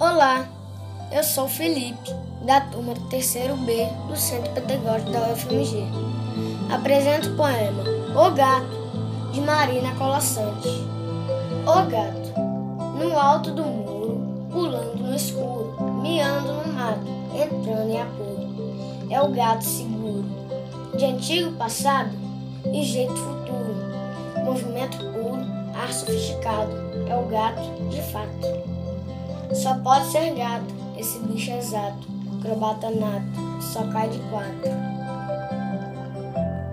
[0.00, 0.48] Olá,
[1.12, 2.10] eu sou Felipe,
[2.46, 5.84] da turma do terceiro B do Centro Pedagógico da UFMG.
[6.72, 7.82] Apresento o poema
[8.16, 10.70] O Gato, de Marina Colassante.
[11.66, 12.32] O gato,
[12.98, 19.06] no alto do muro, pulando no escuro, miando no mato, entrando em apuro.
[19.10, 20.24] É o gato seguro,
[20.96, 22.16] de antigo passado
[22.72, 23.76] e jeito futuro,
[24.46, 25.44] movimento puro,
[25.74, 26.72] ar sofisticado.
[27.06, 27.60] É o gato
[27.90, 28.69] de fato.
[29.60, 34.70] Só pode ser gato, esse bicho exato, acrobata nato, só cai de quatro.